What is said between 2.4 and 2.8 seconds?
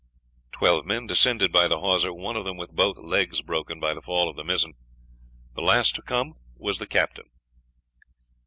them with